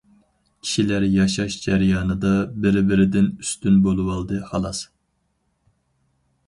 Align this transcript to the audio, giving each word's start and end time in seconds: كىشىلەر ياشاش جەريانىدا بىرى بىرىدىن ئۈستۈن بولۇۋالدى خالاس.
كىشىلەر 0.65 1.03
ياشاش 1.15 1.57
جەريانىدا 1.65 2.31
بىرى 2.65 2.83
بىرىدىن 2.93 3.29
ئۈستۈن 3.45 3.79
بولۇۋالدى 3.85 4.43
خالاس. 4.51 4.83